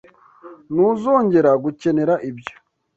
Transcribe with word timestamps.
Ntuzongera 0.73 1.51
gukenera 1.63 2.13
ibyo. 2.29 2.55